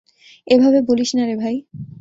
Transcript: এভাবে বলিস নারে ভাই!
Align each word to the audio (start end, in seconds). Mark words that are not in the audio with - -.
এভাবে 0.47 0.79
বলিস 0.87 1.09
নারে 1.17 1.35
ভাই! 1.41 1.55